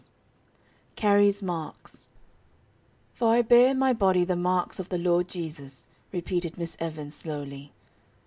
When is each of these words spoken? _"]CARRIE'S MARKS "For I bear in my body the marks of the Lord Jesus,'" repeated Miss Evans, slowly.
_"]CARRIE'S 0.95 1.43
MARKS 1.43 2.09
"For 3.13 3.35
I 3.35 3.43
bear 3.43 3.69
in 3.69 3.77
my 3.77 3.93
body 3.93 4.25
the 4.25 4.35
marks 4.35 4.79
of 4.79 4.89
the 4.89 4.97
Lord 4.97 5.27
Jesus,'" 5.27 5.85
repeated 6.11 6.57
Miss 6.57 6.75
Evans, 6.79 7.13
slowly. 7.13 7.71